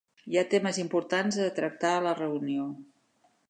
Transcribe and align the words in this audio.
Hi 0.29 0.37
ha 0.39 0.43
temes 0.53 0.79
importants 0.83 1.39
a 1.43 1.51
tractar 1.59 1.95
a 1.99 2.03
la 2.09 2.17
reunió 2.23 2.67